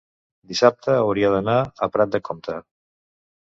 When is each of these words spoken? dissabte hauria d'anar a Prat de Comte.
dissabte 0.53 0.95
hauria 1.01 1.29
d'anar 1.35 1.59
a 1.63 1.89
Prat 1.99 2.17
de 2.17 2.23
Comte. 2.31 2.57